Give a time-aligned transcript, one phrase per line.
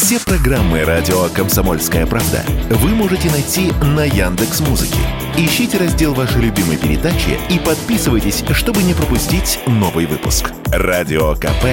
[0.00, 5.00] Все программы радио Комсомольская правда вы можете найти на Яндекс Музыке.
[5.36, 10.52] Ищите раздел вашей любимой передачи и подписывайтесь, чтобы не пропустить новый выпуск.
[10.66, 11.64] Радио КП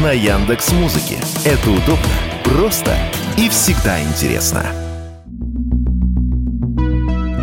[0.00, 1.16] на Яндекс Музыке.
[1.44, 2.06] Это удобно,
[2.44, 2.96] просто
[3.36, 4.64] и всегда интересно.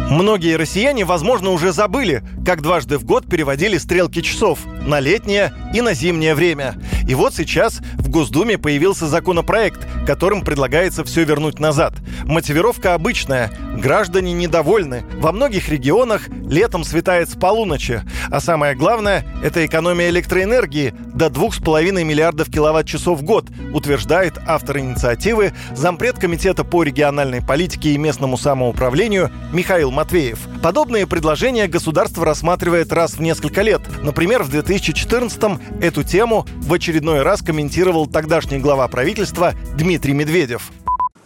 [0.09, 5.81] Многие россияне, возможно, уже забыли, как дважды в год переводили стрелки часов на летнее и
[5.81, 6.75] на зимнее время.
[7.07, 11.93] И вот сейчас в Госдуме появился законопроект, которым предлагается все вернуть назад.
[12.23, 13.51] Мотивировка обычная.
[13.77, 15.03] Граждане недовольны.
[15.19, 18.01] Во многих регионах летом светает с полуночи.
[18.31, 25.53] А самое главное– это экономия электроэнергии до 2,5 миллиардов киловатт-часов в год, утверждает автор инициативы
[25.75, 30.39] зампред Комитета по региональной политике и местному самоуправлению Михаил Матвеев.
[30.63, 33.81] Подобные предложения государство рассматривает раз в несколько лет.
[34.01, 40.71] Например, в 2014-м эту тему в очередной раз комментировал тогдашний глава правительства Дмитрий Медведев.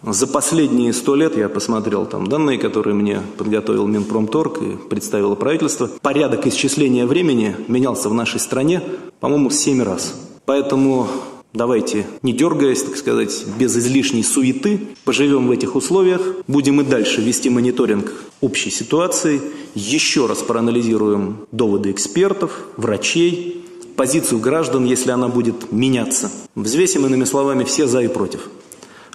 [0.05, 5.89] За последние сто лет я посмотрел там данные, которые мне подготовил Минпромторг и представило правительство.
[6.01, 8.81] Порядок исчисления времени менялся в нашей стране,
[9.21, 10.13] по-моему, семь раз.
[10.45, 11.07] Поэтому
[11.53, 17.21] Давайте, не дергаясь, так сказать, без излишней суеты, поживем в этих условиях, будем и дальше
[17.21, 19.39] вести мониторинг общей ситуации,
[19.75, 23.63] еще раз проанализируем доводы экспертов, врачей,
[23.95, 26.31] позицию граждан, если она будет меняться.
[26.55, 28.49] Взвесим, иными словами, все за и против.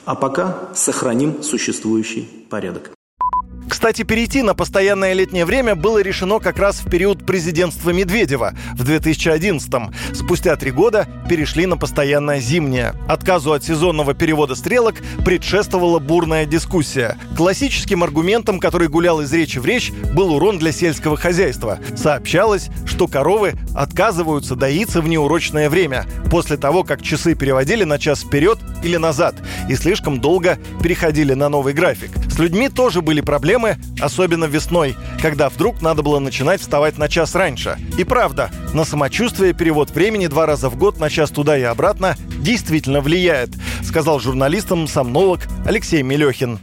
[0.04, 2.92] А пока сохраним существующий порядок.
[3.68, 8.82] Кстати, перейти на постоянное летнее время было решено как раз в период президентства Медведева в
[8.82, 9.92] 2011-м.
[10.14, 12.94] Спустя три года перешли на постоянное зимнее.
[13.06, 17.16] Отказу от сезонного перевода стрелок предшествовала бурная дискуссия.
[17.36, 21.78] Классическим аргументом, который гулял из речи в речь, был урон для сельского хозяйства.
[21.96, 28.22] Сообщалось, что коровы отказываются доиться в неурочное время, после того, как часы переводили на час
[28.22, 29.34] вперед или назад
[29.68, 32.10] и слишком долго переходили на новый график.
[32.30, 37.34] С людьми тоже были проблемы, особенно весной, когда вдруг надо было начинать вставать на час
[37.34, 37.76] раньше.
[37.98, 42.14] И правда, на самочувствие перевод времени два раза в год на час туда и обратно
[42.38, 43.50] действительно влияет,
[43.82, 46.60] сказал журналистам сомнолог Алексей Мелехин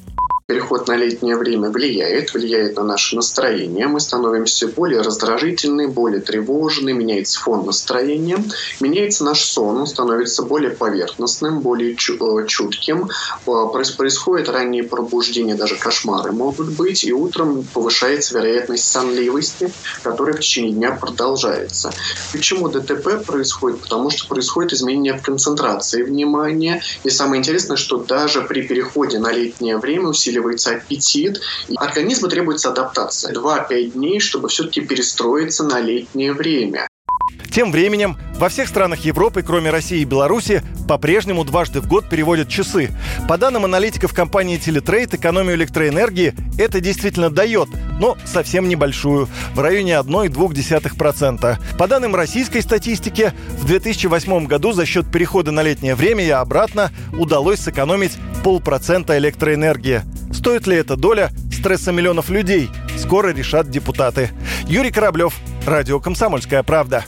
[0.76, 3.88] переход на летнее время влияет, влияет на наше настроение.
[3.88, 8.38] Мы становимся более раздражительны, более тревожны, меняется фон настроения,
[8.80, 13.10] меняется наш сон, он становится более поверхностным, более э, чутким.
[13.48, 13.66] Э,
[13.98, 19.72] происходит раннее пробуждение, даже кошмары могут быть, и утром повышается вероятность сонливости,
[20.04, 21.92] которая в течение дня продолжается.
[22.32, 23.82] Почему ДТП происходит?
[23.82, 26.82] Потому что происходит изменение в концентрации внимания.
[27.04, 31.42] И самое интересное, что даже при переходе на летнее время усиливается усиливается аппетит.
[31.78, 33.34] Организму требуется адаптация.
[33.34, 36.88] 2-5 дней, чтобы все-таки перестроиться на летнее время.
[37.52, 42.50] Тем временем во всех странах Европы, кроме России и Беларуси, по-прежнему дважды в год переводят
[42.50, 42.92] часы.
[43.30, 49.94] По данным аналитиков компании Teletrade, экономию электроэнергии это действительно дает, но совсем небольшую, в районе
[49.94, 51.58] 1,2%.
[51.78, 56.92] По данным российской статистики, в 2008 году за счет перехода на летнее время и обратно
[57.18, 60.02] удалось сэкономить полпроцента электроэнергии.
[60.46, 62.70] Стоит ли эта доля стресса миллионов людей?
[63.00, 64.30] Скоро решат депутаты.
[64.68, 65.34] Юрий Кораблев,
[65.66, 67.04] Радио «Комсомольская правда».